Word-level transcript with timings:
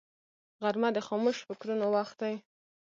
غرمه 0.61 0.89
د 0.95 0.99
خاموش 1.07 1.37
فکرونو 1.47 1.85
وخت 1.95 2.15
دی 2.21 2.35